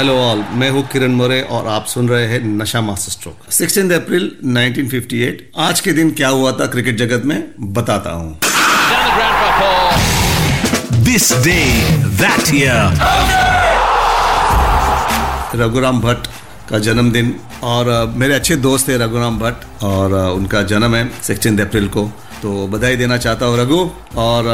[0.00, 3.92] Hello all मैं हूँ किरण मोरे और आप सुन रहे हैं नशा मास्टर स्ट्रोक। 16
[3.92, 7.42] अप्रैल 1958 आज के दिन क्या हुआ था क्रिकेट जगत में
[7.74, 8.30] बताता हूँ।
[11.04, 11.56] This day
[12.20, 12.80] that year
[15.62, 16.26] Raghuram Bhatt
[16.70, 21.88] का जन्मदिन और मेरे अच्छे दोस्त थे रघुराम भट्ट और उनका जन्म है सिक्सटीन अप्रैल
[21.88, 22.10] को।
[22.42, 23.80] तो बधाई देना चाहता हूँ रघु।
[24.18, 24.44] और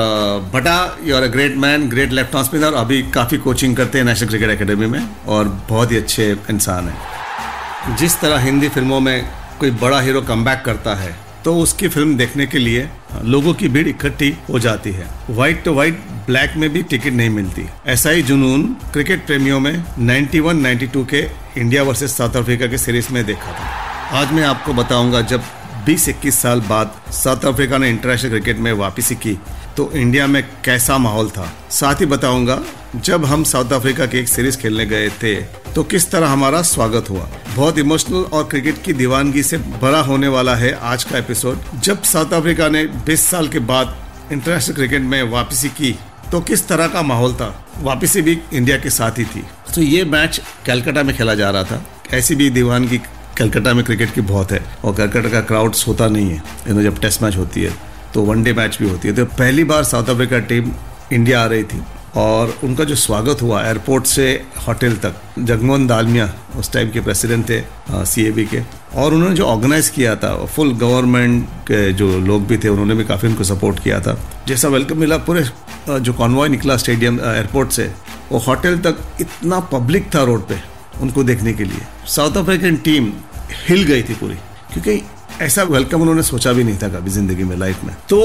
[0.55, 4.05] बटा you are a great man great left house spinner अभी काफ़ी कोचिंग करते हैं
[4.05, 9.29] नेशनल क्रिकेट एकेडमी में और बहुत ही अच्छे इंसान हैं। जिस तरह हिंदी फ़िल्मों में
[9.61, 11.15] कोई बड़ा हीरो कमबैक करता है
[11.45, 12.89] तो उसकी फ़िल्म देखने के लिए
[13.25, 17.31] लोगों की भीड़ इकट्ठी हो जाती है। व्हाइट टू व्हाइट ब्लैक में भी टिकट नहीं
[17.31, 21.21] मिलती। ऐसा ही जुनून क्रिकेट प्रेमियों में 91-92 के
[21.61, 25.43] इंडिया वर्सेस साउथ अफ्रीका के सीरीज़ में देखा था। आज मैं आपको बताऊँगा जब
[25.87, 29.35] 20-21 साल बाद साउथ अफ्रीका ने इंटरनेशनल क्रिकेट में वापसी की।
[29.77, 31.53] तो इंडिया में कैसा माहौल था?
[31.71, 32.59] साथ ही बताऊँगा,
[32.97, 35.35] जब हम साउथ अफ्रीका की एक सीरीज़ खेलने गए थे
[35.75, 40.29] तो किस तरह हमारा स्वागत हुआ। बहुत इमोशनल और क्रिकेट की दीवानगी से भरा होने
[40.29, 43.97] वाला है आज का एपिसोड। जब साउथ अफ्रीका ने 20 साल के बाद
[44.33, 45.99] इंटरनेशनल क्रिकेट में वापसी की
[46.33, 47.67] तो किस तरह का माहौल था?
[47.79, 49.45] वापसी भी इंडिया के साथ ही थी।
[49.75, 52.99] तो ये मैच कैलकाटा में खेला जा रहा था। ऐसी भी दीवानगी
[53.39, 57.01] कलकत्ता में क्रिकेट की बहुत है और कलकत्ता का क्राउड्स होता नहीं है। यू जब
[57.01, 57.73] टेस्ट मैच होती है
[58.15, 60.71] तो वनडे मैच भी होती है। तो पहली बार साउथ अफ्रीका टीम
[61.13, 61.81] इंडिया आ रही थी
[62.17, 64.31] और उनका जो स्वागत हुआ एयरपोर्ट से
[64.67, 67.61] होटल तक, जगमोहन दालमिया उस टाइम के प्रेसिडेंट थे
[68.07, 68.61] सीएबी के।
[68.97, 73.05] और उन्होंने जो ऑर्गेनाइज किया था फुल गवर्नमेंट के जो लोग भी थे, उन्होंने भी
[73.05, 75.45] काफ़ी उनको सपोर्ट किया था। जैसा वेलकम मिला पूरे
[76.01, 77.91] जो कॉन्वॉय निकला स्टेडियम एयरपोर्ट से,
[78.33, 80.61] वो होटल तक इतना पब्लिक था रोड पे।
[81.01, 83.13] उनको देखने के लिए। साउथ अफ्रीकन टीम
[83.69, 84.35] हिल गई थी पूरी।
[84.73, 85.03] क्योंकि
[85.43, 88.21] ऐसा वेलकम उन्होंने सोचा भी नहीं था कभी ज़िंदगी में लाइफ में। तो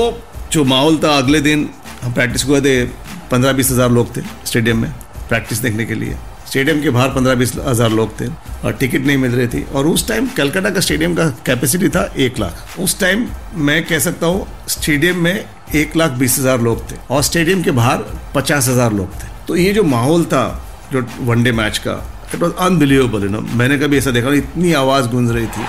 [0.52, 1.70] जो माहौल था अगले दिन,
[2.02, 2.84] हम प्रैक्टिस हुए थे
[3.32, 4.92] पंद्रह बीस हज़ार लोग थे स्टेडियम में
[5.30, 6.16] प्रैक्टिस देखने के लिए।
[6.48, 8.28] स्टेडियम के बाहर पंद्रह बीस हज़ार लोग थे
[8.66, 12.04] और टिकट नहीं मिल रही थी। और उस टाइम कलकत्ता का स्टेडियम का कैपेसिटी था
[12.18, 13.28] एक लाख। उस टाइम
[13.58, 15.46] मैं कह सकता हूँ स्टेडियम में
[15.76, 18.04] एक लाख बीस हज़ार लोग थे और स्टेडियम के बाहर
[18.36, 20.44] पचास हज़ार लोग थे। तो ये जो माहौल था,
[20.92, 21.94] जो वनडे मैच का
[22.34, 25.66] it was unbelievable you know मैंने कभी ऐसा देखा इतनी आवाज़ गूंज रही थी।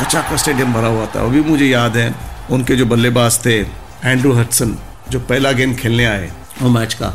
[0.00, 2.14] कचा का स्टेडियम भरा हुआ था। अभी मुझे याद है,
[2.50, 3.56] उनके जो बल्लेबाज थे
[4.04, 4.76] एंड्रू हटसन
[5.10, 6.30] जो पहला गेम खेलने आए
[6.62, 7.08] वो मैच का,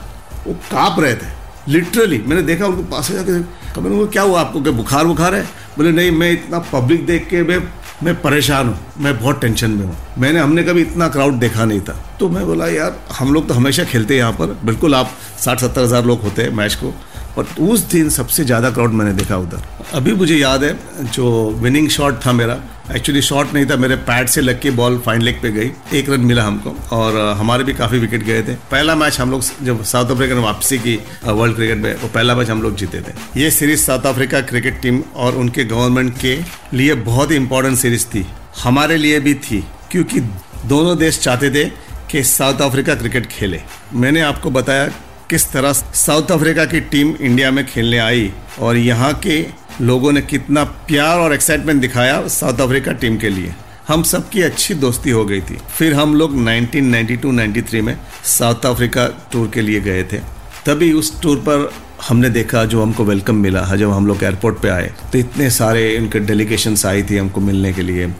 [0.47, 1.31] वो काँप रहे थे।
[1.67, 3.39] लिटरली मैंने देखा, उनको पास जाके
[3.73, 4.39] कभी उनको क्या हुआ?
[4.41, 5.43] आपको क्या बुखार बुखार है?
[5.77, 7.59] बोले, नहीं, मैं इतना पब्लिक देख के मैं
[8.03, 11.79] मैं परेशान हूँ, मैं बहुत टेंशन में हूँ। मैंने, हमने कभी इतना क्राउड देखा नहीं
[11.79, 15.11] था। तो मैं बोला, यार, हम लोग तो हमेशा खेलते हैं यहाँ पर। बिल्कुल आप
[15.39, 16.93] साठ सत्तर हज़ार लोग होते हैं मैच को।
[17.37, 21.89] और उस दिन सबसे ज़्यादा क्राउड मैंने देखा उधर। अभी मुझे याद है, जो विनिंग
[21.89, 22.59] शॉट था मेरा
[22.91, 26.09] एक्चुअली शॉट नहीं था, मेरे पैड से लग के बॉल फाइन लेग पे गई। एक
[26.09, 29.83] रन मिला हमको और हमारे भी काफ़ी विकेट गए थे। पहला मैच हम लोग जब
[29.83, 30.95] साउथ अफ्रीका ने वापसी की
[31.25, 34.81] वर्ल्ड क्रिकेट में, वो पहला मैच हम लोग जीते थे। ये series South Africa cricket
[34.81, 36.37] team और उनके गवर्नमेंट के
[36.73, 38.25] लिए बहुत ही इंपॉर्टेंट सीरीज़ थी।
[38.63, 41.65] हमारे लिए भी थी, क्योंकि दोनों देश चाहते थे
[42.11, 43.61] कि साउथ अफ्रीका क्रिकेट खेले।
[43.93, 44.87] मैंने आपको बताया
[45.29, 49.41] किस तरह साउथ अफ्रीका की टीम इंडिया में खेलने आई और यहाँ के
[49.81, 53.53] लोगों ने कितना प्यार और एक्साइटमेंट दिखाया साउथ अफ्रीका टीम के लिए।
[53.87, 59.47] हम सबकी अच्छी दोस्ती हो गई थी। फिर हम लोग 1992-93 में साउथ अफ्रीका टूर
[59.53, 60.17] के लिए गए थे।
[60.65, 61.71] तभी उस टूर पर
[62.07, 65.97] हमने देखा जो हमको वेलकम मिला जब हम लोग एयरपोर्ट पे आए। तो इतने सारे
[65.97, 68.13] उनके डेलीगेशंस आई थी हमको मिलने के लिए।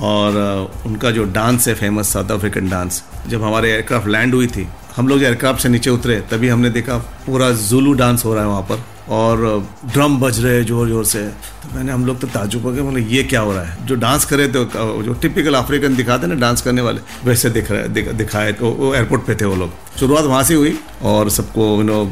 [0.00, 0.36] और
[0.86, 4.66] उनका जो डांस है फ़ेमस साउथ अफ्रीकन डांस जब हमारे एयरक्राफ्ट लैंड हुई थी,
[4.96, 8.48] हम लोग एयरक्राफ्ट से नीचे उतरे, तभी हमने देखा पूरा जुलू डांस हो रहा है
[8.48, 11.22] वहाँ पर। और ड्रम बज रहे हैं ज़ोर ज़ोर से।
[11.62, 13.86] तो मैंने हम लोग तो ताजुब हो गए बोले ये क्या हो रहा है?
[13.86, 14.64] जो डांस करे थे
[15.04, 18.70] जो टिपिकल अफ्रीकन दिखाते हैं ना डांस करने वाले वैसे दिख रहे दिख, दिखाए तो
[18.70, 19.70] वो एयरपोर्ट पे थे वो लोग।
[20.00, 22.10] शुरुआत वहाँ से हुई और सबको यू नो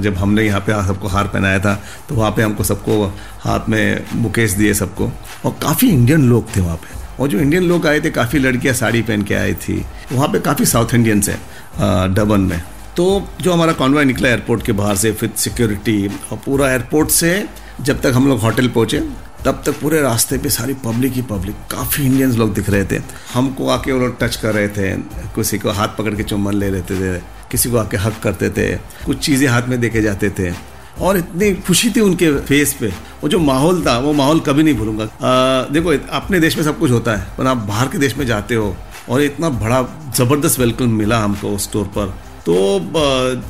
[0.00, 1.74] जब हमने यहाँ पे सबको हार पहनाया था
[2.08, 3.04] तो वहाँ पे हमको सबको
[3.40, 5.10] हाथ में मुकेश दिए सबको।
[5.44, 8.74] और काफ़ी इंडियन लोग थे वहाँ पे। और जो इंडियन लोग आए थे काफ़ी लड़कियाँ
[8.74, 12.60] साड़ी पहन के आई थी। वहाँ पे काफ़ी साउथ इंडियंस हैं डबन में।
[12.96, 13.04] तो
[13.40, 17.46] जो हमारा कॉन्वॉय निकला एयरपोर्ट के बाहर से, फिर सिक्योरिटी और पूरा एयरपोर्ट से
[17.80, 18.98] जब तक हम लोग होटल पहुँचे,
[19.44, 23.00] तब तक पूरे रास्ते पे सारी पब्लिक ही पब्लिक काफ़ी इंडियंस लोग दिख रहे थे।
[23.32, 24.92] हमको आके वो लोग टच कर रहे थे,
[25.34, 27.18] किसी को हाथ पकड़ के चुम्बन ले लेते थे,
[27.50, 28.70] किसी को आके हक करते थे,
[29.06, 30.52] कुछ चीज़ें हाथ में देके जाते थे।
[31.00, 32.88] और इतनी खुशी थी उनके फेस पे।
[33.22, 35.04] वो जो माहौल था, वो माहौल कभी नहीं भूलूँगा।
[35.72, 38.54] देखो, अपने देश में सब कुछ होता है, पर आप बाहर के देश में जाते
[38.54, 38.76] हो,
[39.08, 39.82] और इतना बड़ा
[40.16, 42.14] ज़बरदस्त वेलकम मिला हमको उस स्टोर पर।
[42.46, 42.54] तो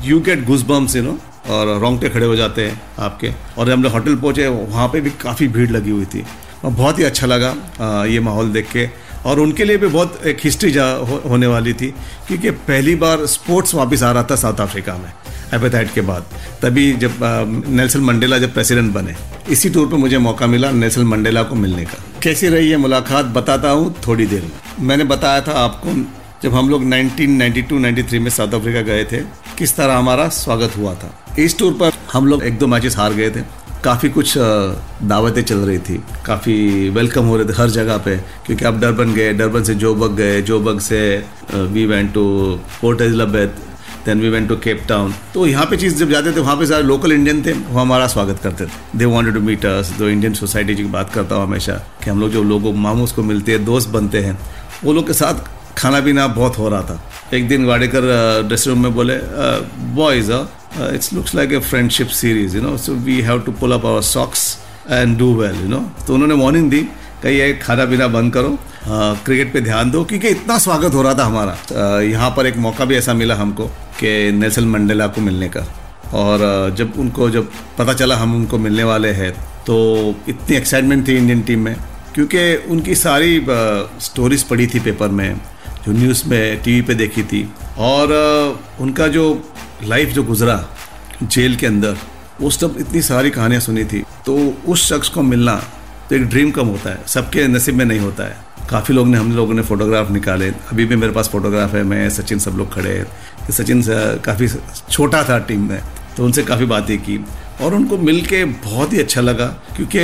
[0.03, 1.17] you get goosebumps you know
[1.53, 5.09] और रोंगटे खड़े हो जाते हैं आपके। और हम लोग होटल पहुँचे वहाँ पे भी
[5.21, 6.23] काफ़ी भीड़ लगी हुई थी।
[6.65, 8.87] और बहुत ही अच्छा लगा ये माहौल देख के।
[9.25, 11.87] और उनके लिए भी बहुत एक हिस्ट्री जा हो, होने वाली थी
[12.27, 15.11] क्योंकि पहली बार स्पोर्ट्स वापस आ रहा था साउथ अफ्रीका में
[15.53, 16.25] एपेथाइट के बाद।
[16.61, 17.17] तभी जब
[17.67, 19.15] नेल्सन मंडेला जब प्रेसिडेंट बने
[19.49, 23.25] इसी टूर पे मुझे मौका मिला नेल्सन मंडेला को मिलने का। कैसी रही है मुलाकात
[23.33, 25.93] बताता हूँ थोड़ी देर में। मैंने बताया था आपको
[26.45, 29.17] जब हम लोग 1992-93 में साउथ अफ्रीका गए थे,
[29.57, 31.09] किस तरह हमारा स्वागत हुआ था।
[31.39, 33.41] इस टूर पर हम लोग एक दो मैचेस हार गए थे।
[33.83, 38.15] काफ़ी कुछ दावतें चल रही थी। काफ़ी वेलकम हो रहे थे हर जगह पे,
[38.45, 41.01] क्योंकि आप डरबन गए डरबन से जोबक गए जोबक से
[41.53, 42.25] we went to
[42.81, 43.47] Port Elizabeth
[44.05, 46.65] then we went to Cape Town तो यहाँ पे चीज़ जब जाते थे, वहाँ पे
[46.67, 50.33] सारे लोकल इंडियन थे, वो हमारा स्वागत करते थे। They wanted to meet us Indian
[50.35, 53.65] society की बात करता हूँ हमेशा, कि हम लोग जो लोगों, मामूस को मिलते हैं,
[53.65, 54.37] दोस्त बनते हैं,
[54.83, 56.99] वो लोग के साथ खाना पीना बहुत हो रहा था।
[57.33, 58.01] एक दिन वाडेकर
[58.47, 59.17] ड्रेसिंग रूम में बोले
[59.95, 60.31] boys
[60.93, 64.01] it's looks like a friendship series you know so we have to pull up our
[64.03, 64.57] socks
[64.91, 66.81] and do well you know तो उन्होंने वार्निंग दी
[67.21, 68.57] कि ये खाना पीना बंद करो
[68.87, 72.85] क्रिकेट पे ध्यान दो, क्योंकि इतना स्वागत हो रहा था हमारा। यहाँ पर एक मौका
[72.85, 73.65] भी ऐसा मिला हमको
[73.99, 75.65] कि नेल्सन मंडेला को मिलने का।
[76.13, 79.31] और जब उनको, जब पता चला हम उनको मिलने वाले हैं
[79.65, 79.75] तो
[80.29, 81.75] इतनी एक्साइटमेंट थी इंडियन टीम में,
[82.15, 83.41] क्योंकि उनकी सारी
[84.01, 85.39] स्टोरीज पढ़ी थी पेपर में।
[85.85, 88.13] जो न्यूज़ में टीवी पे देखी थी। और
[88.79, 89.25] उनका जो
[89.83, 90.63] लाइफ जो गुजरा
[91.23, 91.97] जेल के अंदर
[92.41, 94.37] उस तब इतनी सारी कहानियाँ सुनी थी। तो
[94.67, 95.55] उस शख्स को मिलना
[96.09, 98.37] तो एक ड्रीम कम होता है। सबके नसीब में नहीं होता है।
[98.69, 102.09] काफ़ी लोग ने, हम लोगों ने फोटोग्राफ निकाले। अभी भी मेरे पास फोटोग्राफ है। मैं,
[102.09, 103.83] सचिन सब लोग खड़े हैं। सचिन
[104.25, 104.47] काफ़ी
[104.91, 105.81] छोटा था टीम में
[106.17, 107.23] तो उनसे काफ़ी बातें की।
[107.61, 109.45] और उनको मिल के बहुत ही अच्छा लगा,
[109.75, 109.99] क्योंकि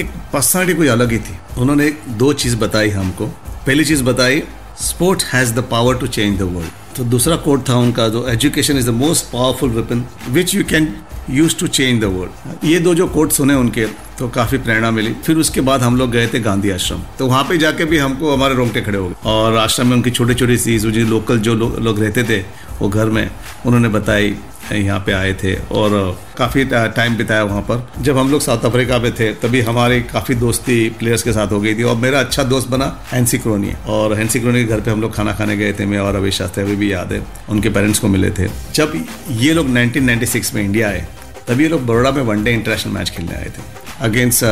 [0.00, 3.26] एक पर्सनालिटी कोई अलग ही थी। उन्होंने दो चीज़ बताई हमको।
[3.66, 4.42] पहली चीज़ बताई
[4.80, 8.78] sport has the power to change the world तो दूसरा कोट था उनका जो education
[8.78, 10.88] is the most powerful weapon which you can
[11.30, 13.86] use to change the world ये दो जो कोट सुने उनके
[14.18, 17.42] तो काफ़ी प्रेरणा मिली। फिर उसके बाद हम लोग गए थे गांधी आश्रम। तो वहाँ
[17.44, 20.56] पे जाके भी हमको हमारे रोंगटे खड़े हो गए। और आश्रम में उनकी छोटी छोटी
[20.56, 22.38] चीज़ लोकल जो लो, लोग रहते थे
[22.80, 23.30] वो घर में
[23.66, 24.34] उन्होंने बताई
[24.72, 25.90] यहाँ पे आए थे और
[26.38, 30.34] काफ़ी टाइम बिताया वहाँ पर। जब हम लोग साउथ अफ्रीका में थे तभी हमारी काफ़ी
[30.34, 34.14] दोस्ती प्लेयर्स के साथ हो गई थी और मेरा अच्छा दोस्त बना हैंसी क्रोनी और
[34.18, 36.64] हैंसी क्रोनी के घर पे हम लोग खाना खाने गए थे मैं और अभी शास्त्री
[36.64, 38.92] अभी भी याद है उनके पेरेंट्स को मिले थे। जब
[39.30, 41.06] ये लोग 1996 में इंडिया आए
[41.48, 43.62] तभी ये लोग बड़ोड़ा में वनडे इंटरनेशनल मैच खेलने आए थे
[44.04, 44.44] अगेंस्ट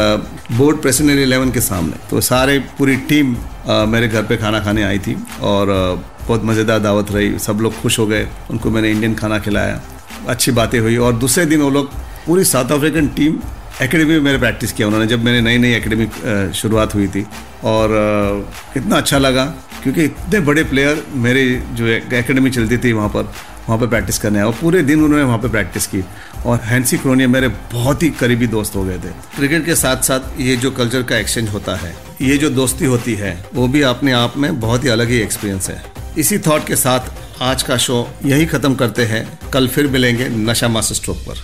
[0.53, 4.83] बोर्ड प्रेसिडेंट इलेवन के सामने। तो सारे पूरी टीम uh, मेरे घर पे खाना खाने
[4.83, 8.91] आई थी और uh, बहुत मज़ेदार दावत रही सब लोग खुश हो गए उनको मैंने
[8.91, 9.81] इंडियन खाना खिलाया।
[10.27, 11.93] अच्छी बातें हुई और दूसरे दिन वो लोग
[12.27, 13.39] पूरी साउथ अफ्रीकन टीम
[13.83, 17.27] एकेडमी में मेरे प्रैक्टिस किया उन्होंने, जब मैंने नई नई एकेडमी शुरुआत हुई थी।
[17.65, 19.45] और इतना अच्छा लगा,
[19.83, 23.33] क्योंकि इतने बड़े प्लेयर मेरे जो एकेडमी चलती थी वहाँ पर
[23.67, 26.03] वहाँ पर प्रैक्टिस करने आए और पूरे दिन उन्होंने वहाँ पर प्रैक्टिस की।
[26.47, 30.41] और हैंसी क्रोनिया मेरे बहुत ही करीबी दोस्त हो गए थे। क्रिकेट के साथ साथ
[30.41, 34.13] ये जो कल्चर का एक्सचेंज होता है, ये जो दोस्ती होती है, वो भी अपने
[34.13, 35.83] आप में बहुत ही अलग ही एक्सपीरियंस है।
[36.19, 37.09] इसी थॉट के साथ
[37.43, 41.35] आज का शो यही खत्म करते हैं। कल फिर मिलेंगे नशा मास्टर स्ट्रोक पर।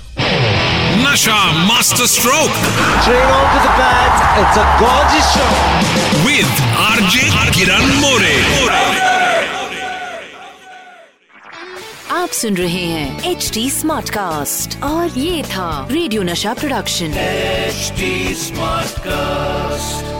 [0.96, 2.50] Nasha master stroke.
[6.26, 8.36] With RJ Kiran More
[12.10, 17.92] आप सुन रहे हैं एच डी स्मार्ट कास्ट और ये था रेडियो नशा प्रोडक्शन एच
[18.38, 20.19] स्मार्ट कास्ट